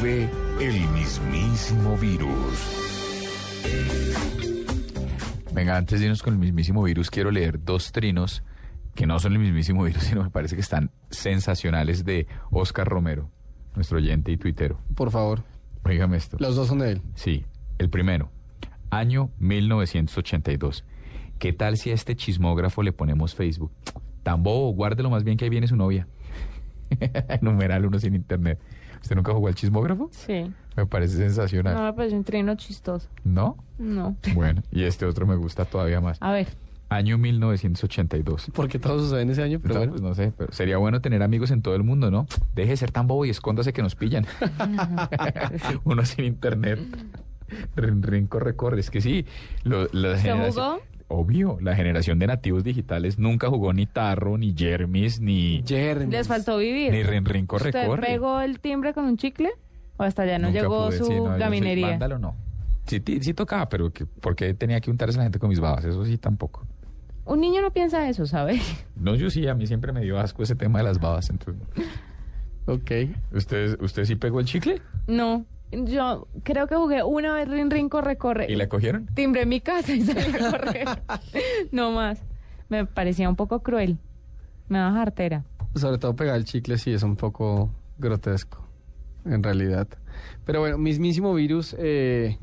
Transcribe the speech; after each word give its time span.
nube 0.00 0.28
el 0.60 0.88
mismísimo 0.90 1.96
virus. 1.96 2.30
Venga, 5.52 5.76
antes 5.76 6.00
de 6.00 6.06
irnos 6.06 6.22
con 6.22 6.34
el 6.34 6.40
mismísimo 6.40 6.82
virus, 6.82 7.10
quiero 7.10 7.30
leer 7.30 7.62
dos 7.62 7.92
trinos 7.92 8.42
que 8.94 9.06
no 9.06 9.18
son 9.18 9.32
el 9.34 9.38
mismísimo 9.40 9.84
virus, 9.84 10.02
sino 10.04 10.22
me 10.22 10.30
parece 10.30 10.54
que 10.54 10.62
están 10.62 10.90
sensacionales 11.10 12.04
de 12.04 12.26
Oscar 12.50 12.86
Romero, 12.88 13.30
nuestro 13.74 13.98
oyente 13.98 14.32
y 14.32 14.36
tuitero. 14.36 14.80
Por 14.94 15.10
favor. 15.10 15.44
Oígame 15.84 16.16
esto. 16.16 16.36
Los 16.40 16.56
dos 16.56 16.68
son 16.68 16.78
de 16.78 16.92
él. 16.92 17.02
Sí, 17.14 17.44
el 17.78 17.90
primero, 17.90 18.30
año 18.90 19.30
1982. 19.38 20.84
¿Qué 21.38 21.52
tal 21.52 21.76
si 21.76 21.90
a 21.90 21.94
este 21.94 22.16
chismógrafo 22.16 22.82
le 22.82 22.92
ponemos 22.92 23.34
Facebook? 23.34 23.72
Tan 24.22 24.42
bobo, 24.42 24.72
guárdelo 24.72 25.10
más 25.10 25.24
bien 25.24 25.36
que 25.36 25.44
ahí 25.44 25.50
viene 25.50 25.66
su 25.66 25.76
novia. 25.76 26.06
Numeral 27.40 27.86
uno 27.86 27.98
sin 27.98 28.14
internet. 28.14 28.60
¿Usted 29.02 29.16
nunca 29.16 29.32
jugó 29.32 29.48
al 29.48 29.54
chismógrafo? 29.54 30.08
Sí. 30.12 30.52
Me 30.76 30.86
parece 30.86 31.16
sensacional. 31.16 31.74
No 31.74 31.82
me 31.84 31.92
parece 31.92 32.16
un 32.16 32.24
trino 32.24 32.54
chistoso. 32.54 33.08
¿No? 33.24 33.56
No. 33.78 34.16
Bueno, 34.34 34.62
y 34.70 34.84
este 34.84 35.04
otro 35.06 35.26
me 35.26 35.36
gusta 35.36 35.64
todavía 35.64 36.00
más. 36.00 36.18
A 36.20 36.32
ver. 36.32 36.48
Año 36.90 37.18
1982. 37.18 38.50
Porque 38.52 38.78
todo 38.80 38.98
sucede 38.98 39.22
en 39.22 39.30
ese 39.30 39.42
año, 39.42 39.60
pero 39.62 39.74
No, 39.74 39.78
bueno. 39.80 39.92
pues 39.92 40.02
no 40.02 40.14
sé, 40.14 40.32
pero 40.36 40.52
sería 40.52 40.76
bueno 40.76 41.00
tener 41.00 41.22
amigos 41.22 41.50
en 41.52 41.62
todo 41.62 41.76
el 41.76 41.84
mundo, 41.84 42.10
¿no? 42.10 42.26
Deje 42.56 42.70
de 42.70 42.76
ser 42.76 42.90
tan 42.90 43.06
bobo 43.06 43.24
y 43.24 43.30
escóndase 43.30 43.72
que 43.72 43.80
nos 43.82 43.94
pillan. 43.94 44.26
Uno 45.84 46.04
sin 46.04 46.24
internet. 46.24 46.80
Rin, 47.76 48.02
rin, 48.02 48.26
corre, 48.26 48.54
corre. 48.54 48.80
Es 48.80 48.90
que 48.90 49.00
sí. 49.00 49.24
lo- 49.64 49.88
la 49.92 50.16
¿Se 50.16 50.22
generación- 50.22 50.52
jugó? 50.78 50.82
Obvio, 51.12 51.58
la 51.60 51.74
generación 51.74 52.20
de 52.20 52.28
nativos 52.28 52.62
digitales 52.62 53.18
nunca 53.18 53.48
jugó 53.48 53.72
ni 53.72 53.86
Tarro, 53.86 54.38
ni 54.38 54.54
Jermis, 54.56 55.20
ni, 55.20 55.60
Jeremy. 55.66 56.12
Les 56.12 56.28
faltó 56.28 56.56
vivir. 56.58 56.92
ni 56.92 57.02
Rin, 57.02 57.24
rin, 57.24 57.46
corre, 57.46 57.70
¿Usted 57.70 57.86
corre. 57.88 58.06
pegó 58.06 58.40
el 58.40 58.60
timbre 58.60 58.94
con 58.94 59.04
un 59.06 59.16
chicle? 59.16 59.50
¿O 59.96 60.04
hasta 60.04 60.22
allá 60.22 60.38
no 60.38 60.46
Nunca 60.48 60.60
llegó 60.60 60.86
pude, 60.86 60.98
su 60.98 61.04
sí, 61.06 61.10
no, 61.14 61.24
yo 61.24 61.30
soy 61.32 61.40
gaminería? 61.40 61.88
vándalo, 61.88 62.18
no. 62.20 62.36
Sí, 62.86 63.02
sí 63.20 63.34
tocaba, 63.34 63.68
pero 63.68 63.92
que, 63.92 64.06
¿por 64.06 64.36
qué 64.36 64.54
tenía 64.54 64.80
que 64.80 64.88
untarse 64.90 65.16
la 65.18 65.24
gente 65.24 65.40
con 65.40 65.48
mis 65.48 65.58
babas? 65.58 65.84
Eso 65.84 66.04
sí, 66.04 66.16
tampoco. 66.16 66.64
Un 67.24 67.40
niño 67.40 67.60
no 67.60 67.72
piensa 67.72 68.08
eso, 68.08 68.24
¿sabe? 68.26 68.60
No, 68.96 69.16
yo 69.16 69.30
sí, 69.30 69.48
a 69.48 69.54
mí 69.54 69.66
siempre 69.66 69.92
me 69.92 70.02
dio 70.02 70.18
asco 70.20 70.44
ese 70.44 70.54
tema 70.54 70.78
de 70.78 70.84
las 70.84 71.00
babas. 71.00 71.28
Entonces, 71.30 71.60
Ok. 72.66 72.90
¿usted, 73.34 73.80
¿Usted 73.82 74.04
sí 74.04 74.14
pegó 74.14 74.38
el 74.38 74.46
chicle? 74.46 74.80
No. 75.08 75.44
Yo 75.72 76.26
creo 76.42 76.66
que 76.66 76.74
jugué 76.74 77.02
una 77.04 77.34
vez 77.34 77.48
rin 77.48 77.70
rin 77.70 77.88
corre 77.88 78.16
corre. 78.16 78.46
¿Y 78.50 78.56
la 78.56 78.68
cogieron? 78.68 79.06
Timbré 79.14 79.46
mi 79.46 79.60
casa 79.60 79.92
y 79.92 80.02
salí 80.02 80.34
a 80.34 80.50
correr. 80.50 80.88
no 81.72 81.92
más. 81.92 82.20
Me 82.68 82.86
parecía 82.86 83.28
un 83.28 83.36
poco 83.36 83.60
cruel. 83.60 83.98
Me 84.68 84.78
daba 84.78 84.92
jartera. 84.92 85.44
Sobre 85.74 85.98
todo 85.98 86.14
pegar 86.16 86.36
el 86.36 86.44
chicle 86.44 86.78
sí 86.78 86.92
es 86.92 87.02
un 87.02 87.16
poco 87.16 87.70
grotesco, 87.98 88.64
en 89.24 89.42
realidad. 89.42 89.86
Pero 90.44 90.60
bueno, 90.60 90.78
mismísimo 90.78 91.32
virus 91.34 91.76
eh, 91.78 92.38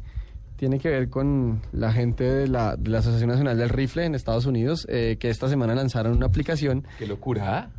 tiene 0.56 0.80
que 0.80 0.90
ver 0.90 1.10
con 1.10 1.62
la 1.72 1.92
gente 1.92 2.24
de 2.24 2.48
la, 2.48 2.76
de 2.78 2.90
la 2.90 3.00
Asociación 3.00 3.30
Nacional 3.30 3.58
del 3.58 3.70
Rifle 3.70 4.06
en 4.06 4.16
Estados 4.16 4.46
Unidos, 4.46 4.86
eh, 4.90 5.18
que 5.20 5.30
esta 5.30 5.48
semana 5.50 5.76
lanzaron 5.76 6.16
una 6.18 6.26
aplicación. 6.26 6.86
¡Qué 6.98 7.06
locura! 7.06 7.70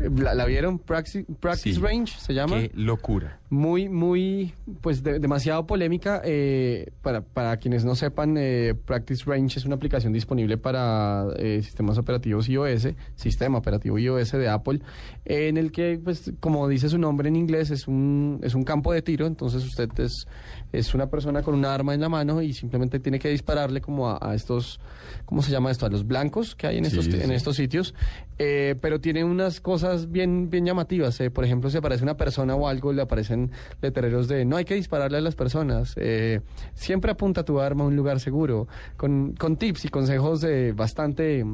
Eh, 0.00 0.10
¿La, 0.16 0.34
la 0.34 0.44
vieron? 0.44 0.78
Praxis, 0.78 1.24
Practice 1.40 1.74
Sí. 1.76 1.80
Range 1.80 2.12
se 2.18 2.34
llama. 2.34 2.56
¡Qué 2.58 2.70
locura! 2.74 3.38
Muy, 3.50 3.88
muy, 3.88 4.52
pues 4.82 5.02
de- 5.02 5.18
demasiado 5.18 5.66
polémica. 5.66 6.20
eh, 6.24 6.90
para, 7.02 7.22
para 7.22 7.56
quienes 7.56 7.84
no 7.84 7.94
sepan, 7.94 8.36
eh, 8.38 8.74
Practice 8.84 9.24
Range 9.26 9.58
es 9.58 9.64
una 9.64 9.76
aplicación 9.76 10.12
disponible 10.12 10.58
para 10.58 11.26
eh, 11.38 11.60
sistemas 11.62 11.96
operativos 11.98 12.48
iOS, 12.48 12.88
sistema 13.14 13.58
operativo 13.58 13.98
iOS 13.98 14.32
de 14.32 14.48
Apple, 14.48 14.80
en 15.24 15.56
el 15.56 15.72
que, 15.72 15.98
pues, 16.02 16.32
como 16.40 16.68
dice 16.68 16.88
su 16.88 16.98
nombre 16.98 17.28
en 17.28 17.36
inglés, 17.36 17.70
es 17.70 17.88
un, 17.88 18.40
es 18.42 18.54
un 18.54 18.64
campo 18.64 18.92
de 18.92 19.00
tiro. 19.02 19.26
Entonces 19.26 19.64
usted 19.64 19.88
es, 19.98 20.26
es 20.72 20.94
una 20.94 21.08
persona 21.08 21.42
con 21.42 21.54
un 21.54 21.64
arma 21.64 21.94
en 21.94 22.00
la 22.00 22.08
mano 22.08 22.42
y 22.42 22.52
simplemente 22.52 23.00
tiene 23.00 23.18
que 23.18 23.28
dispararle 23.30 23.80
como 23.80 24.08
a, 24.10 24.18
a 24.20 24.34
estos, 24.34 24.78
¿cómo 25.24 25.40
se 25.42 25.50
llama 25.52 25.70
esto? 25.70 25.86
A 25.86 25.88
los 25.90 26.06
blancos 26.06 26.54
que 26.54 26.66
hay 26.66 26.78
en, 26.78 26.84
estos, 26.84 27.06
sí. 27.06 27.12
en 27.18 27.30
estos 27.32 27.56
sitios. 27.56 27.94
Eh, 28.40 28.76
pero 28.80 29.00
tiene 29.00 29.24
unas 29.24 29.60
cosas 29.60 30.12
bien, 30.12 30.48
bien 30.50 30.64
llamativas. 30.64 31.18
eh. 31.20 31.30
Por 31.30 31.44
ejemplo, 31.44 31.70
si 31.70 31.76
aparece 31.78 32.04
una 32.04 32.16
persona 32.16 32.54
o 32.54 32.68
algo, 32.68 32.92
le 32.92 33.02
aparecen 33.02 33.37
letreros 33.80 34.28
de 34.28 34.44
no 34.44 34.56
hay 34.56 34.64
que 34.64 34.74
dispararle 34.74 35.18
a 35.18 35.20
las 35.20 35.34
personas. 35.34 35.94
eh, 35.96 36.40
siempre 36.74 37.10
apunta 37.10 37.44
tu 37.44 37.60
arma 37.60 37.84
a 37.84 37.86
un 37.86 37.96
lugar 37.96 38.20
seguro. 38.20 38.68
Con, 38.96 39.34
con 39.34 39.56
tips 39.56 39.84
y 39.84 39.88
consejos 39.88 40.40
de 40.40 40.72
bastante 40.72 41.44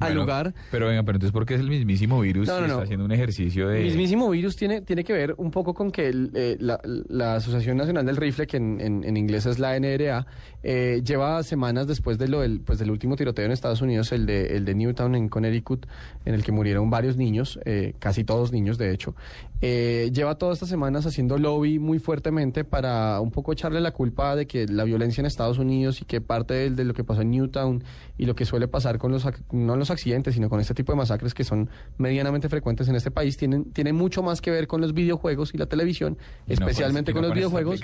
al 0.00 0.08
Bueno, 0.10 0.20
lugar. 0.22 0.54
Pero 0.70 0.86
venga, 0.88 1.02
pero 1.02 1.16
entonces, 1.16 1.32
¿por 1.32 1.44
qué 1.46 1.54
es 1.54 1.60
el 1.60 1.68
mismísimo 1.68 2.20
virus 2.20 2.46
No, 2.48 2.58
está 2.64 2.82
haciendo 2.82 3.04
un 3.04 3.12
ejercicio 3.12 3.68
de... 3.68 3.78
El 3.80 3.84
mismísimo 3.86 4.30
virus 4.30 4.56
tiene, 4.56 4.80
tiene 4.82 5.02
que 5.04 5.12
ver 5.12 5.34
un 5.38 5.50
poco 5.50 5.74
con 5.74 5.90
que 5.90 6.08
el, 6.08 6.30
eh, 6.34 6.56
la, 6.60 6.80
la 7.08 7.34
Asociación 7.36 7.76
Nacional 7.76 8.06
del 8.06 8.16
Rifle, 8.16 8.46
que 8.46 8.56
en, 8.58 8.80
en- 8.80 9.04
en 9.04 9.16
inglés 9.16 9.46
es 9.46 9.58
la 9.58 9.76
NRA, 9.78 10.26
eh, 10.62 11.02
lleva 11.04 11.42
semanas 11.42 11.86
después 11.86 12.18
de 12.18 12.28
lo 12.28 12.40
del, 12.40 12.60
pues 12.60 12.78
del 12.78 12.90
último 12.90 13.16
tiroteo 13.16 13.44
en 13.44 13.52
Estados 13.52 13.82
Unidos, 13.82 14.12
el 14.12 14.26
de, 14.26 14.56
el 14.56 14.64
de 14.64 14.74
Newtown 14.74 15.14
en 15.14 15.28
Connecticut, 15.28 15.86
en 16.24 16.34
el 16.34 16.44
que 16.44 16.52
murieron 16.52 16.90
varios 16.90 17.16
niños, 17.16 17.58
eh, 17.64 17.94
casi 17.98 18.24
todos 18.24 18.52
niños 18.52 18.78
de 18.78 18.92
hecho, 18.92 19.14
eh, 19.60 20.10
lleva 20.12 20.36
todas 20.36 20.54
estas 20.58 20.68
semanas 20.68 21.04
haciendo 21.06 21.36
lobby 21.38 21.78
muy 21.80 21.98
fuertemente 21.98 22.62
para 22.64 23.20
un 23.20 23.30
poco 23.32 23.52
echarle 23.52 23.80
la 23.80 23.90
culpa 23.90 24.36
de 24.36 24.46
que 24.46 24.66
la 24.68 24.84
violencia 24.84 25.20
en 25.20 25.26
Estados 25.26 25.58
Unidos 25.58 26.00
y 26.00 26.04
que 26.04 26.20
parte 26.20 26.70
de, 26.70 26.84
lo 26.84 26.94
que 26.94 27.02
pasó 27.02 27.22
en 27.22 27.30
Newtown 27.32 27.82
y 28.16 28.26
lo 28.26 28.36
que 28.36 28.44
suele 28.44 28.68
pasar 28.68 28.98
con 28.98 29.10
los, 29.10 29.26
ac- 29.26 29.40
no 29.52 29.74
los 29.76 29.87
accidentes, 29.90 30.34
sino 30.34 30.48
con 30.48 30.60
este 30.60 30.74
tipo 30.74 30.92
de 30.92 30.96
masacres 30.96 31.34
que 31.34 31.44
son 31.44 31.68
medianamente 31.96 32.48
frecuentes 32.48 32.88
en 32.88 32.94
este 32.96 33.10
país, 33.10 33.36
tienen, 33.36 33.64
tienen 33.72 33.94
mucho 33.96 34.22
más 34.22 34.40
que 34.40 34.50
ver 34.50 34.66
con 34.66 34.80
los 34.80 34.94
videojuegos 34.94 35.54
y 35.54 35.58
la 35.58 35.66
televisión, 35.66 36.16
Y 36.46 36.52
especialmente 36.54 37.12
no 37.12 37.16
con 37.16 37.22
los 37.22 37.30
con 37.30 37.36
videojuegos, 37.36 37.80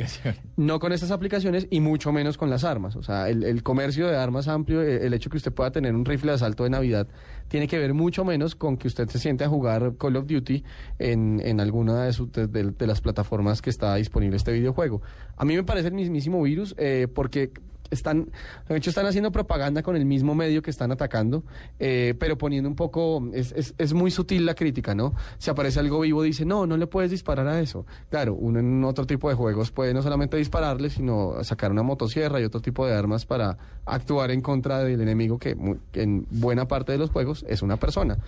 no 0.56 0.78
con 0.80 0.92
estas 0.92 1.10
aplicaciones 1.10 1.66
y 1.70 1.80
mucho 1.80 2.12
menos 2.12 2.36
con 2.38 2.50
las 2.50 2.64
armas. 2.64 2.96
O 2.96 3.02
sea, 3.02 3.28
el, 3.28 3.42
el 3.44 3.62
comercio 3.62 4.06
de 4.06 4.16
armas 4.16 4.48
amplio, 4.48 4.82
eh, 4.82 5.06
el 5.06 5.14
hecho 5.14 5.30
que 5.30 5.36
usted 5.36 5.52
pueda 5.52 5.70
tener 5.70 5.94
un 5.94 6.04
rifle 6.04 6.30
de 6.30 6.34
asalto 6.36 6.64
de 6.64 6.70
Navidad, 6.70 7.06
tiene 7.48 7.68
que 7.68 7.78
ver 7.78 7.94
mucho 7.94 8.24
menos 8.24 8.54
con 8.54 8.76
que 8.76 8.88
usted 8.88 9.08
se 9.08 9.18
siente 9.18 9.44
a 9.44 9.48
jugar 9.48 9.94
Call 9.98 10.16
of 10.16 10.26
Duty 10.26 10.64
en, 10.98 11.40
en 11.44 11.60
alguna 11.60 12.04
de, 12.04 12.12
sus- 12.12 12.32
de, 12.32 12.46
de- 12.46 12.70
de 12.70 12.86
las 12.86 13.00
plataformas 13.00 13.60
que 13.62 13.70
está 13.70 13.94
disponible 13.96 14.36
este 14.36 14.52
videojuego. 14.52 15.02
A 15.36 15.44
mí 15.44 15.54
me 15.56 15.62
parece 15.64 15.88
el 15.88 15.94
mismísimo 15.94 16.42
virus 16.42 16.74
eh, 16.78 17.08
porque 17.12 17.50
están, 17.90 18.30
de 18.68 18.76
hecho 18.76 18.90
están 18.90 19.06
haciendo 19.06 19.32
propaganda 19.32 19.82
con 19.82 19.96
el 19.96 20.04
mismo 20.04 20.34
medio 20.34 20.62
que 20.62 20.70
están 20.70 20.92
atacando, 20.92 21.44
eh, 21.78 22.14
pero 22.18 22.38
poniendo 22.38 22.68
un 22.68 22.76
poco, 22.76 23.28
es, 23.32 23.52
es, 23.52 23.74
es 23.78 23.92
muy 23.92 24.10
sutil 24.10 24.46
la 24.46 24.54
crítica, 24.54 24.94
¿no? 24.94 25.14
Si 25.38 25.50
aparece 25.50 25.80
algo 25.80 26.00
vivo 26.00 26.22
dice, 26.22 26.44
no, 26.44 26.66
no 26.66 26.76
le 26.76 26.86
puedes 26.86 27.10
disparar 27.10 27.46
a 27.46 27.60
eso. 27.60 27.86
Claro, 28.10 28.34
uno 28.34 28.58
en 28.60 28.84
otro 28.84 29.06
tipo 29.06 29.28
de 29.28 29.34
juegos 29.34 29.70
puede 29.70 29.94
no 29.94 30.02
solamente 30.02 30.36
dispararle, 30.36 30.90
sino 30.90 31.42
sacar 31.42 31.70
una 31.70 31.82
motosierra 31.82 32.40
y 32.40 32.44
otro 32.44 32.60
tipo 32.60 32.86
de 32.86 32.94
armas 32.94 33.26
para 33.26 33.56
actuar 33.84 34.30
en 34.30 34.40
contra 34.40 34.78
del 34.80 35.00
enemigo 35.00 35.38
que, 35.38 35.56
que 35.92 36.02
en 36.02 36.26
buena 36.30 36.66
parte 36.66 36.92
de 36.92 36.98
los 36.98 37.10
juegos 37.10 37.44
es 37.48 37.62
una 37.62 37.76
persona. 37.76 38.18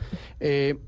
Eh, 0.40 0.78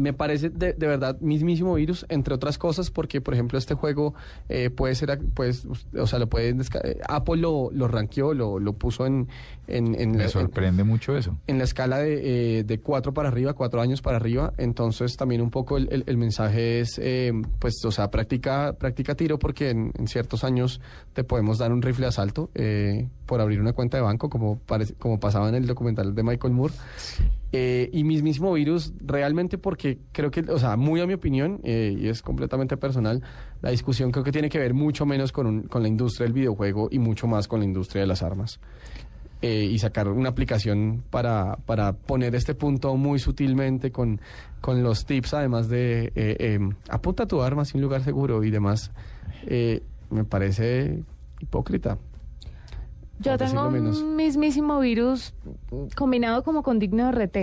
me 0.00 0.12
parece 0.12 0.50
de, 0.50 0.72
de 0.72 0.86
verdad 0.86 1.20
mismísimo 1.20 1.74
virus, 1.74 2.06
entre 2.08 2.34
otras 2.34 2.58
cosas, 2.58 2.90
porque 2.90 3.20
por 3.20 3.34
ejemplo 3.34 3.58
este 3.58 3.74
juego 3.74 4.14
eh, 4.48 4.70
puede 4.70 4.94
ser, 4.94 5.20
pues, 5.34 5.66
o 5.98 6.06
sea, 6.06 6.18
lo 6.18 6.28
pueden 6.28 6.60
eh, 6.60 6.98
Apple 7.08 7.36
lo, 7.36 7.70
lo 7.72 7.86
rankeó, 7.88 8.34
lo, 8.34 8.58
lo 8.58 8.72
puso 8.72 9.06
en, 9.06 9.28
en, 9.68 9.94
en 10.00 10.12
la- 10.12 10.18
Me 10.18 10.24
en- 10.24 10.30
sorprende 10.30 10.84
mucho 10.84 11.16
eso. 11.16 11.36
en 11.46 11.58
la 11.58 11.64
escala 11.64 11.98
de, 11.98 12.58
eh, 12.60 12.64
de 12.64 12.80
cuatro 12.80 13.12
para 13.14 13.28
arriba, 13.28 13.52
cuatro 13.52 13.80
años 13.80 14.02
para 14.02 14.16
arriba, 14.16 14.52
entonces 14.58 15.16
también 15.16 15.40
un 15.42 15.50
poco 15.50 15.76
el, 15.76 15.88
el- 15.92 16.04
el 16.06 16.16
mensaje 16.16 16.80
es, 16.80 16.98
eh, 17.02 17.32
pues, 17.58 17.84
o 17.84 17.90
sea, 17.90 18.10
practica, 18.10 18.72
practica 18.78 19.14
tiro 19.14 19.38
porque 19.38 19.70
en, 19.70 19.92
en 19.98 20.08
ciertos 20.08 20.44
años 20.44 20.80
te 21.12 21.24
podemos 21.24 21.58
dar 21.58 21.72
un 21.72 21.82
rifle 21.82 22.06
de 22.06 22.08
asalto 22.08 22.50
eh, 22.54 23.08
por 23.26 23.40
abrir 23.40 23.60
una 23.60 23.72
cuenta 23.74 23.96
de 23.96 24.02
banco, 24.02 24.28
como, 24.30 24.58
parece, 24.58 24.94
como 24.94 25.20
pasaba 25.20 25.48
en 25.48 25.54
el 25.56 25.66
documental 25.66 26.14
de 26.14 26.22
Michael 26.22 26.54
Moore. 26.54 26.74
Eh, 27.52 27.90
y 27.92 28.04
mismísimo 28.04 28.52
virus, 28.52 28.92
realmente 29.00 29.58
porque 29.58 29.98
creo 30.12 30.30
que, 30.30 30.40
o 30.42 30.58
sea, 30.58 30.76
muy 30.76 31.00
a 31.00 31.06
mi 31.06 31.14
opinión, 31.14 31.60
eh, 31.64 31.96
y 31.98 32.06
es 32.06 32.22
completamente 32.22 32.76
personal, 32.76 33.22
la 33.60 33.70
discusión 33.70 34.12
creo 34.12 34.22
que 34.22 34.30
tiene 34.30 34.48
que 34.48 34.58
ver 34.60 34.72
mucho 34.72 35.04
menos 35.04 35.32
con, 35.32 35.46
un- 35.48 35.62
con 35.64 35.82
la 35.82 35.88
industria 35.88 36.26
del 36.26 36.32
videojuego 36.32 36.88
y 36.92 37.00
mucho 37.00 37.26
más 37.26 37.48
con 37.48 37.58
la 37.58 37.64
industria 37.66 38.02
de 38.02 38.06
las 38.06 38.22
armas. 38.22 38.60
Eh, 39.42 39.64
y 39.64 39.78
sacar 39.78 40.06
una 40.08 40.28
aplicación 40.28 41.02
para, 41.10 41.56
para 41.64 41.94
poner 41.94 42.34
este 42.34 42.54
punto 42.54 42.94
muy 42.96 43.18
sutilmente 43.18 43.90
con, 43.90 44.20
con 44.60 44.82
los 44.82 45.04
tips, 45.06 45.32
además 45.34 45.68
de 45.68 46.12
eh, 46.14 46.36
eh, 46.38 46.58
apunta 46.90 47.26
tu 47.26 47.40
arma 47.42 47.62
hacia 47.62 47.78
un 47.78 47.82
lugar 47.82 48.04
seguro 48.04 48.44
y 48.44 48.50
demás, 48.50 48.92
eh, 49.46 49.82
me 50.10 50.24
parece 50.24 51.02
hipócrita. 51.40 51.96
Yo 53.20 53.36
tengo 53.38 53.68
un 53.68 54.16
mismísimo 54.16 54.80
virus 54.80 55.34
combinado 55.94 56.42
como 56.42 56.62
con 56.62 56.78
digno 56.78 57.06
de 57.10 57.12
RT. 57.26 57.36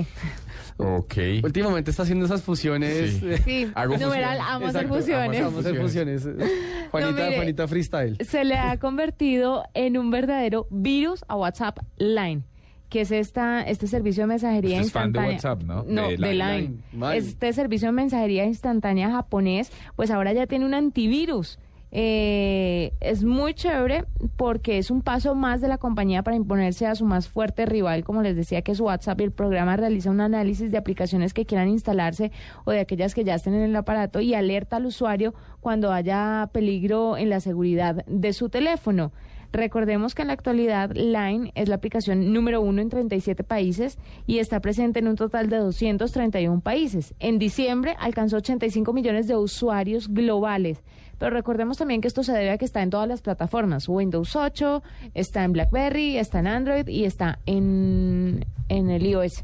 Ok. 0.77 1.15
Últimamente 1.43 1.91
está 1.91 2.03
haciendo 2.03 2.25
esas 2.25 2.41
fusiones. 2.43 3.11
Sí. 3.19 3.25
eh, 3.29 3.37
Sí, 3.43 3.71
Hago 3.75 3.97
numeral, 3.97 4.37
fusiones. 4.37 4.41
amo 4.49 4.67
hacer 4.67 4.87
fusiones. 4.87 5.41
Vamos 5.43 5.57
a 5.65 5.69
hacer 5.69 5.81
fusiones. 5.81 6.23
Juanita, 6.91 7.23
mire. 7.23 7.35
Juanita 7.35 7.67
Freestyle. 7.67 8.17
se 8.25 8.43
le 8.43 8.57
ha 8.57 8.77
convertido 8.77 9.63
en 9.73 9.97
un 9.97 10.11
verdadero 10.11 10.67
virus 10.69 11.23
a 11.27 11.35
WhatsApp 11.35 11.79
Line. 11.97 12.43
que 12.89 13.01
es 13.01 13.11
esta, 13.11 13.61
este 13.63 13.87
servicio 13.87 14.23
de 14.23 14.27
mensajería 14.27 14.75
Usted 14.81 14.85
es 14.87 14.91
fan 14.93 15.11
de 15.11 15.19
instantánea. 15.31 15.33
WhatsApp, 15.35 15.63
¿no? 15.63 16.01
No, 16.01 16.07
De 16.09 16.17
de, 16.17 16.33
Line. 16.33 16.57
Line. 16.61 16.77
Line. 16.93 17.17
Este 17.17 17.53
servicio 17.53 17.87
de 17.89 17.91
mensajería 17.93 18.45
instantánea 18.45 19.11
japonés, 19.11 19.71
pues 19.95 20.09
ahora 20.11 20.31
ya 20.33 20.47
tiene 20.47 20.65
un 20.65 20.73
antivirus. 20.73 21.59
Eh, 21.99 22.93
es 22.99 23.23
muy 23.23 23.55
chévere 23.55 24.05
porque 24.35 24.77
es 24.77 24.91
un 24.91 25.01
paso 25.01 25.33
más 25.33 25.61
de 25.61 25.67
la 25.67 25.79
compañía 25.79 26.21
para 26.21 26.37
imponerse 26.37 26.85
a 26.85 26.93
su 26.93 27.05
más 27.05 27.27
fuerte 27.27 27.65
rival, 27.65 28.03
como 28.03 28.21
les 28.21 28.35
decía, 28.35 28.61
que 28.61 28.71
es 28.71 28.79
WhatsApp. 28.79 29.19
Y 29.19 29.23
el 29.23 29.31
programa 29.31 29.77
realiza 29.77 30.11
un 30.11 30.21
análisis 30.21 30.71
de 30.71 30.77
aplicaciones 30.77 31.33
que 31.33 31.47
quieran 31.47 31.69
instalarse 31.69 32.31
o 32.65 32.71
de 32.71 32.81
aquellas 32.81 33.15
que 33.15 33.23
ya 33.23 33.33
estén 33.33 33.55
en 33.55 33.63
el 33.63 33.75
aparato 33.75 34.19
y 34.19 34.35
alerta 34.35 34.75
al 34.75 34.85
usuario 34.85 35.33
cuando 35.59 35.91
haya 35.91 36.47
peligro 36.53 37.17
en 37.17 37.31
la 37.31 37.39
seguridad 37.39 38.05
de 38.05 38.31
su 38.31 38.49
teléfono. 38.49 39.11
Recordemos 39.57 40.13
que 40.13 40.21
en 40.21 40.27
la 40.27 40.35
actualidad 40.35 40.91
Line 40.91 41.51
es 41.55 41.67
la 41.67 41.73
aplicación 41.77 42.31
número 42.31 42.61
uno 42.61 42.79
en 42.79 42.89
37 42.89 43.43
países 43.43 43.97
y 44.27 44.37
está 44.37 44.59
presente 44.59 44.99
en 44.99 45.07
un 45.07 45.15
total 45.15 45.49
de 45.49 45.57
231 45.57 46.61
países. 46.61 47.15
En 47.19 47.39
diciembre 47.39 47.95
alcanzó 47.99 48.37
85 48.37 48.93
millones 48.93 49.27
de 49.27 49.35
usuarios 49.35 50.09
globales. 50.09 50.83
Pero 51.17 51.31
recordemos 51.31 51.79
también 51.79 52.01
que 52.01 52.07
esto 52.07 52.21
se 52.21 52.33
debe 52.33 52.51
a 52.51 52.59
que 52.59 52.65
está 52.65 52.83
en 52.83 52.91
todas 52.91 53.07
las 53.07 53.21
plataformas. 53.23 53.89
Windows 53.89 54.35
8, 54.35 54.83
está 55.15 55.43
en 55.43 55.53
BlackBerry, 55.53 56.17
está 56.17 56.37
en 56.37 56.45
Android 56.47 56.87
y 56.87 57.05
está 57.05 57.39
en, 57.47 58.45
en 58.69 58.91
el 58.91 59.07
iOS, 59.07 59.43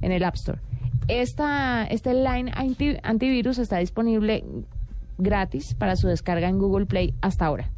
en 0.00 0.12
el 0.12 0.24
App 0.24 0.36
Store. 0.36 0.60
Esta, 1.08 1.84
este 1.84 2.14
Line 2.14 2.50
anti- 2.54 2.96
antivirus 3.02 3.58
está 3.58 3.76
disponible 3.76 4.44
gratis 5.18 5.74
para 5.74 5.94
su 5.96 6.08
descarga 6.08 6.48
en 6.48 6.58
Google 6.58 6.86
Play 6.86 7.12
hasta 7.20 7.44
ahora. 7.44 7.70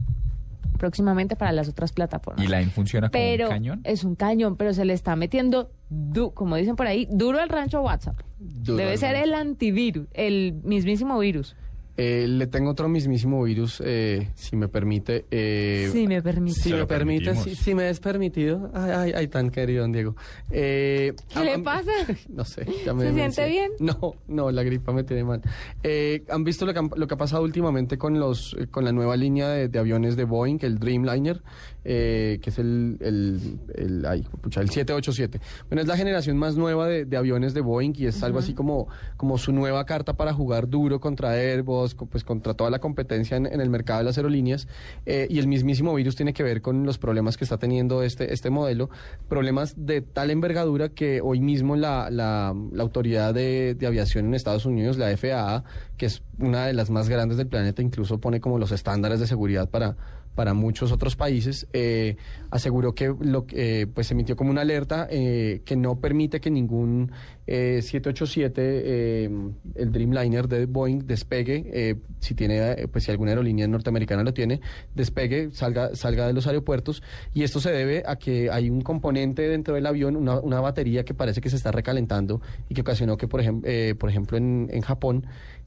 Próximamente 0.78 1.36
para 1.36 1.52
las 1.52 1.68
otras 1.68 1.92
plataformas. 1.92 2.44
¿Y 2.44 2.48
Line 2.48 2.66
funciona 2.70 3.08
como 3.08 3.12
pero 3.22 3.44
un 3.46 3.50
cañón? 3.50 3.80
es 3.84 4.04
un 4.04 4.14
cañón, 4.16 4.56
pero 4.56 4.72
se 4.74 4.84
le 4.84 4.92
está 4.92 5.14
metiendo, 5.16 5.70
du- 5.88 6.32
como 6.34 6.56
dicen 6.56 6.76
por 6.76 6.86
ahí, 6.86 7.06
duro 7.10 7.40
al 7.40 7.48
rancho 7.48 7.80
WhatsApp. 7.82 8.20
Duro 8.38 8.78
Debe 8.78 8.96
ser 8.96 9.12
rancho. 9.12 9.24
el 9.24 9.34
antivirus, 9.34 10.06
el 10.12 10.60
mismísimo 10.64 11.18
virus. 11.18 11.56
Eh, 11.96 12.26
le 12.28 12.46
tengo 12.48 12.70
otro 12.70 12.88
mismísimo 12.88 13.42
virus, 13.44 13.80
eh, 13.84 14.30
si 14.34 14.56
me 14.56 14.66
permite. 14.68 15.26
eh, 15.30 15.88
si 15.92 16.08
me 16.08 16.20
permite. 16.22 16.58
Si 16.60 16.72
me 16.72 16.86
permite, 16.86 17.36
si, 17.36 17.54
si 17.54 17.74
me 17.74 17.88
es 17.88 18.00
permitido. 18.00 18.70
Ay, 18.74 18.90
ay, 18.90 19.12
ay, 19.14 19.28
tan 19.28 19.50
querido, 19.50 19.82
don 19.82 19.92
Diego. 19.92 20.16
Eh, 20.50 21.14
¿Qué 21.32 21.44
le 21.44 21.58
pasa? 21.60 21.92
No 22.28 22.44
sé. 22.44 22.66
Ya 22.84 22.94
me 22.94 23.02
¿Se 23.04 23.06
demencié. 23.12 23.44
siente 23.44 23.46
bien? 23.48 23.70
No, 23.78 24.14
no, 24.26 24.50
la 24.50 24.62
gripa 24.64 24.92
me 24.92 25.04
tiene 25.04 25.22
mal. 25.24 25.40
Eh, 25.84 26.24
¿Han 26.30 26.42
visto 26.42 26.66
lo 26.66 26.72
que, 26.72 26.78
han- 26.80 26.90
lo 26.96 27.06
que 27.06 27.14
ha 27.14 27.16
pasado 27.18 27.42
últimamente 27.44 27.96
con 27.96 28.18
los 28.18 28.56
con 28.70 28.84
la 28.84 28.90
nueva 28.92 29.16
línea 29.16 29.48
de, 29.48 29.68
de 29.68 29.78
aviones 29.78 30.16
de 30.16 30.24
Boeing, 30.24 30.58
el 30.62 30.78
Dreamliner, 30.80 31.42
eh, 31.84 32.38
que 32.42 32.50
es 32.50 32.58
el, 32.58 32.96
el, 33.00 33.58
el, 33.74 34.06
ay, 34.06 34.26
pucha, 34.40 34.60
el 34.60 34.68
787? 34.70 35.40
Bueno, 35.68 35.82
es 35.82 35.86
la 35.88 35.96
generación 35.96 36.36
más 36.38 36.56
nueva 36.56 36.88
de, 36.88 37.04
de 37.04 37.16
aviones 37.16 37.54
de 37.54 37.60
Boeing 37.60 37.92
y 37.96 38.06
es 38.06 38.22
algo 38.22 38.38
así 38.40 38.52
como, 38.54 38.88
como 39.16 39.38
su 39.38 39.52
nueva 39.52 39.84
carta 39.86 40.14
para 40.16 40.32
jugar 40.32 40.68
duro 40.68 40.98
contra 41.00 41.32
Airbus, 41.32 41.83
pues 41.94 42.24
contra 42.24 42.54
toda 42.54 42.70
la 42.70 42.78
competencia 42.78 43.36
en, 43.36 43.46
el 43.46 43.68
mercado 43.68 43.98
de 43.98 44.04
las 44.04 44.16
aerolíneas. 44.16 44.68
Eh, 45.06 45.26
y 45.28 45.38
el 45.38 45.46
mismísimo 45.46 45.94
virus 45.94 46.16
tiene 46.16 46.32
que 46.32 46.42
ver 46.42 46.62
con 46.62 46.86
los 46.86 46.98
problemas 46.98 47.36
que 47.36 47.44
está 47.44 47.58
teniendo 47.58 48.02
este, 48.02 48.32
este 48.32 48.50
modelo, 48.50 48.90
problemas 49.28 49.74
de 49.76 50.00
tal 50.00 50.30
envergadura 50.30 50.88
que 50.88 51.20
hoy 51.20 51.40
mismo 51.40 51.76
la, 51.76 52.10
la, 52.10 52.54
autoridad 52.78 53.34
de 53.34 53.76
aviación 53.86 54.26
en 54.26 54.34
Estados 54.34 54.66
Unidos, 54.66 54.96
la 54.96 55.14
FAA, 55.16 55.64
que 55.96 56.06
es 56.06 56.22
una 56.38 56.66
de 56.66 56.72
las 56.72 56.90
más 56.90 57.08
grandes 57.08 57.38
del 57.38 57.48
planeta, 57.48 57.82
incluso 57.82 58.18
pone 58.18 58.40
como 58.40 58.58
los 58.58 58.72
estándares 58.72 59.20
de 59.20 59.26
seguridad 59.26 59.68
para 59.68 59.96
para 60.34 60.54
muchos 60.54 60.92
otros 60.92 61.16
países, 61.16 61.66
eh, 61.72 62.16
aseguró 62.50 62.94
que 62.94 63.14
lo 63.20 63.46
eh, 63.52 63.86
pues 63.92 64.10
emitió 64.10 64.36
como 64.36 64.50
una 64.50 64.62
alerta 64.62 65.06
eh, 65.10 65.62
que 65.64 65.76
no 65.76 66.00
permite 66.00 66.40
que 66.40 66.50
ningún 66.50 67.12
eh, 67.46 67.80
787, 67.82 68.60
eh, 68.62 69.30
el 69.74 69.92
Dreamliner 69.92 70.48
de 70.48 70.66
Boeing, 70.66 71.00
despegue, 71.06 71.64
eh, 71.72 71.96
si 72.20 72.34
tiene, 72.34 72.58
eh, 72.72 72.88
pues 72.88 73.04
si 73.04 73.10
alguna 73.10 73.32
aerolínea 73.32 73.68
norteamericana 73.68 74.22
lo 74.22 74.32
tiene, 74.32 74.60
despegue, 74.94 75.50
salga, 75.52 75.94
salga 75.94 76.26
de 76.26 76.32
los 76.32 76.46
aeropuertos. 76.46 77.02
Y 77.34 77.42
esto 77.42 77.60
se 77.60 77.70
debe 77.70 78.02
a 78.06 78.16
que 78.16 78.50
hay 78.50 78.70
un 78.70 78.80
componente 78.80 79.42
dentro 79.48 79.74
del 79.74 79.86
avión, 79.86 80.16
una, 80.16 80.40
una 80.40 80.60
batería 80.60 81.04
que 81.04 81.14
parece 81.14 81.40
que 81.40 81.50
se 81.50 81.56
está 81.56 81.70
recalentando 81.70 82.40
y 82.68 82.74
que 82.74 82.80
ocasionó 82.80 83.16
que, 83.16 83.28
por, 83.28 83.42
ejem- 83.42 83.62
eh, 83.64 83.94
por 83.98 84.08
ejemplo, 84.10 84.36
en, 84.38 84.68
en 84.72 84.80
Japón, 84.80 85.26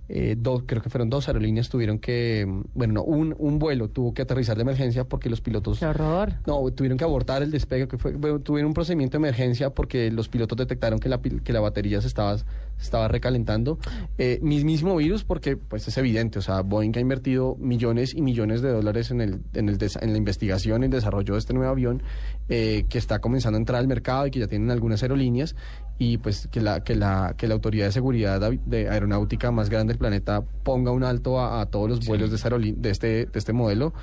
eh, 0.10 0.36
dos, 0.38 0.64
creo 0.66 0.82
que 0.82 0.90
fueron 0.90 1.10
dos 1.10 1.28
aerolíneas 1.28 1.70
tuvieron 1.70 2.00
que, 2.00 2.46
bueno, 2.74 2.94
no, 2.94 3.04
un, 3.04 3.36
un 3.38 3.60
vuelo 3.60 3.90
tuvo 3.90 4.14
que 4.14 4.22
aterrizar 4.22 4.56
de 4.56 4.62
emergencia 4.62 5.04
porque 5.04 5.30
los 5.30 5.42
pilotos 5.42 5.80
Qué 5.80 5.86
horror. 5.86 6.34
no, 6.46 6.62
tuvieron 6.72 6.98
que 6.98 7.04
abortar 7.04 7.44
el 7.44 7.52
despegue, 7.52 7.88
que 7.88 7.98
fue, 7.98 8.14
tuvieron 8.14 8.68
un 8.68 8.74
procedimiento 8.74 9.18
de 9.18 9.24
emergencia 9.28 9.70
porque 9.72 10.10
los 10.12 10.30
pilotos 10.30 10.58
detectaron 10.58 11.00
que 11.00 11.10
la, 11.10 11.20
que 11.20 11.52
la 11.52 11.60
batería 11.60 12.00
se 12.02 12.08
estaba, 12.08 12.38
estaba 12.80 13.08
recalentando. 13.08 13.80
Eh, 14.18 14.40
mismísimo 14.42 14.96
virus 14.96 15.24
porque 15.24 15.58
pues 15.58 15.88
es 15.88 15.98
evidente, 15.98 16.40
o 16.40 16.42
sea, 16.42 16.62
Boeing 16.62 16.94
ha 16.96 17.00
invertido 17.00 17.56
millones 17.60 18.14
y 18.14 18.22
millones 18.22 18.62
de 18.62 18.72
dólares 18.72 19.12
en, 19.12 19.22
el, 19.22 19.42
en, 19.54 19.70
el 19.70 19.78
en 19.82 20.12
la 20.12 20.18
investigación 20.18 20.84
y 20.84 20.86
el 20.86 20.92
desarrollo 20.92 21.34
de 21.34 21.40
este 21.40 21.54
nuevo 21.54 21.72
avión 21.72 22.04
eh, 22.50 22.86
que 22.90 22.98
está 22.98 23.20
comenzando 23.20 23.58
a 23.58 23.60
entrar 23.60 23.80
al 23.80 23.88
mercado 23.88 24.28
y 24.28 24.32
que 24.32 24.40
ya 24.40 24.48
tienen 24.48 24.72
algunas 24.72 25.02
aerolíneas 25.04 25.56
y 26.00 26.18
pues 26.18 26.48
que 26.48 26.62
la, 26.62 26.84
que 26.84 26.96
la, 26.96 27.34
que 27.38 27.48
la 27.48 27.56
autoridad 27.56 27.88
de 27.88 27.92
seguridad 27.92 28.40
de 28.66 28.90
aeronáutica 28.90 29.52
más 29.52 29.70
grande 29.70 29.94
del 29.94 30.00
planeta 30.00 30.44
ponga 30.64 30.92
un 30.92 31.04
alto 31.04 31.40
a, 31.40 31.62
a 31.62 31.66
todos 31.66 31.90
los 31.90 32.06
vuelos 32.06 32.30
de, 32.32 32.74
de, 32.78 32.90
este, 32.90 33.08
de 33.26 33.32
este 33.34 33.54
modelo, 33.54 33.94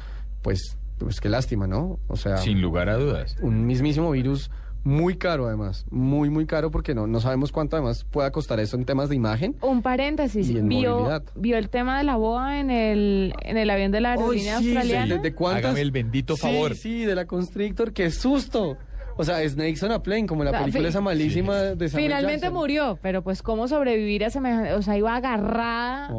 pues, 0.43 0.77
pues 0.99 1.21
qué 1.21 1.29
lástima, 1.29 1.67
¿no? 1.67 2.01
O 2.09 2.17
sea, 2.17 2.39
Sin 2.39 2.61
lugar 2.61 2.89
a 2.89 2.97
dudas. 2.97 3.37
un 3.41 3.67
mismísimo 3.67 4.11
virus 4.11 4.51
muy 4.85 5.17
caro 5.17 5.47
además, 5.47 5.85
muy 5.91 6.31
muy 6.31 6.47
caro 6.47 6.71
porque 6.71 6.95
no, 6.95 7.07
no 7.07 7.19
sabemos 7.21 7.51
cuánto 7.53 7.77
además 7.77 8.05
pueda 8.05 8.31
costar 8.31 8.61
eso 8.61 8.77
en 8.77 8.85
temas 8.85 9.09
de 9.09 9.17
imagen. 9.17 9.57
Un 9.63 9.83
paréntesis, 9.83 10.49
Y 10.51 10.59
en 10.59 10.69
vio, 10.69 10.93
movilidad. 10.97 11.23
vio 11.35 11.57
el 11.57 11.71
tema 11.71 11.99
de 11.99 12.05
la 12.05 12.17
boa 12.17 12.61
en 12.61 12.71
el, 12.71 13.35
en 13.43 13.57
el 13.57 13.71
avión 13.71 13.91
de 13.93 14.01
la 14.01 14.13
aerolínea 14.13 14.59
sí, 14.59 14.67
australiana. 14.67 15.15
¿De, 15.17 15.21
de 15.21 15.35
cuántas? 15.35 15.65
Hágame 15.65 15.81
el 15.81 15.91
bendito 15.91 16.37
Sí, 16.37 16.43
favor. 16.43 16.75
Sí, 16.77 17.05
de 17.05 17.15
la 17.15 17.25
Constrictor, 17.27 17.93
qué 17.93 18.11
susto. 18.11 18.77
O 19.17 19.23
sea, 19.25 19.49
Snakes 19.49 19.83
on 19.85 19.93
a 19.93 20.03
Plane, 20.03 20.27
como 20.27 20.43
la 20.43 20.51
película 20.51 20.83
fi- 20.85 20.89
esa 20.89 21.01
malísima 21.01 21.55
de 21.57 21.89
Samuel 21.89 22.07
Finalmente 22.09 22.41
Jackson. 22.47 22.53
murió, 22.55 22.99
pero 23.01 23.23
pues 23.23 23.43
cómo 23.43 23.69
sobrevivir 23.69 24.25
a 24.25 24.31
semejante, 24.31 24.73
o 24.73 24.83
sea, 24.83 24.97
iba 24.99 25.15
agarrada 25.15 26.11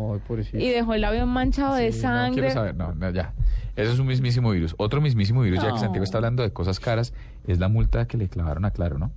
y 0.54 0.70
dejó 0.70 0.94
el 0.94 1.04
avión 1.04 1.28
manchado 1.30 1.76
de 1.76 1.92
No 1.92 1.96
sangre. 1.98 2.34
quiero 2.42 2.54
saber, 2.54 2.76
no, 2.76 2.94
no, 2.94 3.10
ya. 3.12 3.34
Eso 3.76 3.92
es 3.92 4.00
un 4.00 4.08
mismísimo 4.08 4.52
virus. 4.52 4.74
Otro 4.78 5.02
mismísimo 5.02 5.42
virus, 5.42 5.60
ya 5.60 5.66
que 5.66 5.72
No. 5.74 5.80
Santiago 5.80 6.06
está 6.06 6.20
hablando 6.20 6.44
de 6.44 6.54
cosas 6.54 6.80
caras, 6.80 7.14
es 7.46 7.60
la 7.60 7.68
multa 7.68 8.08
que 8.08 8.18
le 8.18 8.30
clavaron 8.30 8.64
a 8.64 8.72
Claro, 8.72 8.98
¿no? 8.98 9.12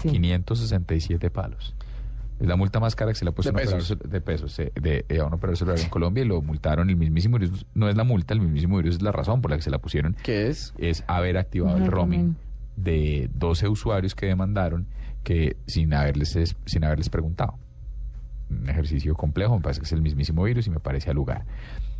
Sí. 0.00 0.08
567 0.10 1.30
palos. 1.30 1.74
Es 2.40 2.46
la 2.46 2.54
multa 2.56 2.78
más 2.80 2.94
cara 2.94 3.10
que 3.12 3.18
se 3.18 3.24
le 3.24 3.30
ha 3.30 3.34
puesto 3.34 3.50
De 3.52 3.56
operador 3.62 3.78
pesos. 3.80 3.98
de 3.98 4.20
pesos 4.20 4.58
eh, 4.60 4.72
de, 4.80 5.04
de 5.08 5.20
a 5.20 5.24
un 5.26 5.34
operador 5.34 5.56
celular 5.56 5.78
en 5.80 5.88
Colombia 5.88 6.22
y 6.22 6.26
lo 6.26 6.40
multaron 6.40 6.88
el 6.88 6.96
mismísimo 6.96 7.38
virus. 7.38 7.66
No 7.74 7.88
es 7.88 7.96
la 7.96 8.04
multa, 8.04 8.32
el 8.34 8.40
mismísimo 8.40 8.76
virus 8.76 8.96
es 8.96 9.02
la 9.02 9.10
razón 9.12 9.40
por 9.42 9.50
la 9.50 9.56
que 9.56 9.62
se 9.64 9.70
la 9.70 9.78
pusieron. 9.78 10.16
¿Qué 10.22 10.46
es? 10.48 10.72
Es 10.78 11.02
haber 11.08 11.36
activado 11.36 11.76
el 11.78 11.86
roaming 11.88 12.36
también. 12.36 12.36
de 12.76 13.30
12 13.34 13.68
usuarios 13.68 14.14
que 14.14 14.26
demandaron 14.26 14.86
que 15.24 15.56
sin 15.66 15.92
haberles, 15.94 16.36
es- 16.36 16.56
sin 16.64 16.84
haberles 16.84 17.08
preguntado. 17.08 17.54
Un 18.50 18.68
ejercicio 18.70 19.14
complejo, 19.14 19.56
me 19.56 19.62
parece 19.62 19.80
que 19.80 19.86
es 19.86 19.92
el 19.92 20.00
mismísimo 20.00 20.42
virus 20.44 20.66
y 20.66 20.70
me 20.70 20.80
parece 20.80 21.10
al 21.10 21.16
lugar. 21.16 21.44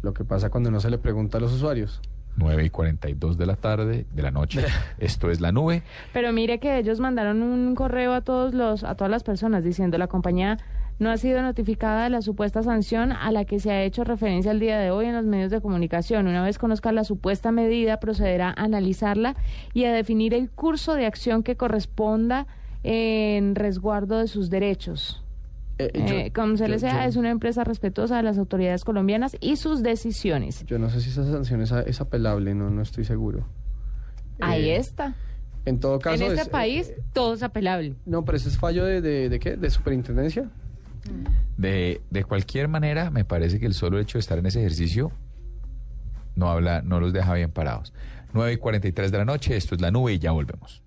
Lo 0.03 0.15
que 0.15 0.25
pasa 0.25 0.49
cuando 0.51 0.71
no 0.71 0.79
se 0.81 0.89
le 0.89 0.99
pregunta 0.99 1.39
a 1.39 1.41
los 1.41 1.53
usuarios. 1.53 2.01
9 2.39 2.65
y 2.65 2.71
42 2.71 3.37
de 3.37 3.47
la 3.47 3.57
tarde, 3.57 4.07
de 4.13 4.23
la 4.23 4.31
noche. 4.31 4.65
Esto 4.99 5.31
es 5.31 5.41
la 5.41 5.53
nube. 5.53 5.83
Pero 6.13 6.33
mire 6.33 6.59
que 6.59 6.79
ellos 6.79 7.01
mandaron 7.01 7.43
un 7.43 7.75
correo 7.75 8.15
a 8.15 8.21
todos 8.23 8.55
los, 8.55 8.85
a 8.85 8.95
todas 8.95 9.11
las 9.11 9.25
personas 9.25 9.65
diciendo 9.65 9.99
la 9.99 10.07
compañía 10.07 10.59
no 10.99 11.11
ha 11.11 11.17
sido 11.17 11.43
notificada 11.43 12.05
de 12.05 12.11
la 12.11 12.23
supuesta 12.23 12.63
sanción 12.63 13.13
a 13.13 13.31
la 13.31 13.45
que 13.45 13.61
se 13.61 13.71
ha 13.71 13.83
hecho 13.83 14.03
referencia 14.05 14.51
el 14.51 14.59
día 14.59 14.79
de 14.79 14.91
hoy 14.91 15.07
en 15.07 15.15
los 15.15 15.25
medios 15.25 15.51
de 15.51 15.61
comunicación. 15.61 16.27
Una 16.27 16.43
vez 16.43 16.59
conozca 16.59 16.91
la 16.91 17.05
supuesta 17.05 17.53
medida, 17.53 18.01
procederá 18.01 18.49
a 18.49 18.65
analizarla 18.65 19.37
y 19.75 19.85
a 19.85 19.93
definir 19.93 20.35
el 20.35 20.51
curso 20.51 20.95
de 20.95 21.07
acción 21.07 21.43
que 21.43 21.57
corresponda 21.57 22.47
en 22.83 23.55
resguardo 23.55 24.19
de 24.19 24.27
sus 24.27 24.51
derechos. 24.51 25.23
Eh, 25.79 25.91
Eh, 25.95 26.33
como 26.33 26.57
se 26.57 26.67
les 26.69 26.81
sea, 26.81 27.05
yo- 27.05 27.09
es 27.09 27.17
una 27.17 27.31
empresa 27.31 27.63
respetuosa 27.65 28.17
de 28.17 28.25
las 28.25 28.37
autoridades 28.39 28.85
colombianas 28.85 29.37
y 29.41 29.57
sus 29.57 29.83
decisiones. 29.83 30.65
Yo 30.67 30.79
no 30.79 30.91
sé 30.91 31.01
si 31.01 31.11
esa 31.11 31.25
sanción 31.25 31.61
es, 31.63 32.01
apelable, 32.01 32.55
no, 32.55 32.69
no 32.71 32.83
estoy 32.83 33.05
seguro. 33.05 33.47
Ahí 34.41 34.71
Eh, 34.71 34.77
está. 34.77 35.15
En 35.65 35.79
todo 35.81 35.99
caso. 35.99 36.17
En 36.25 36.31
este 36.33 36.43
es- 36.43 36.49
país 36.49 36.89
eh, 36.89 37.01
todo 37.13 37.35
es 37.35 37.43
apelable. 37.43 37.95
no, 38.07 38.25
pero 38.25 38.37
ese 38.39 38.49
es 38.49 38.59
fallo 38.59 38.85
de, 38.85 39.01
de, 39.01 39.29
de 39.29 39.39
qué? 39.39 39.57
¿De 39.57 39.71
superintendencia? 39.71 40.51
De, 41.57 42.01
de 42.11 42.25
cualquier 42.25 42.69
manera, 42.69 43.11
me 43.11 43.25
parece 43.25 43.59
que 43.61 43.67
el 43.67 43.75
solo 43.75 43.99
hecho 43.99 44.19
de 44.19 44.21
estar 44.21 44.39
en 44.39 44.47
ese 44.47 44.61
ejercicio 44.61 45.13
no 46.37 46.51
habla, 46.51 46.83
no 46.83 47.01
los 47.01 47.13
deja 47.13 47.35
bien 47.35 47.51
parados. 47.51 47.93
9 48.33 48.53
y 48.53 48.57
43 48.59 49.11
de 49.13 49.19
la 49.19 49.25
noche, 49.25 49.57
esto 49.57 49.75
es 49.75 49.81
la 49.81 49.91
nube 49.91 50.13
y 50.15 50.19
ya 50.19 50.33
volvemos. 50.33 50.83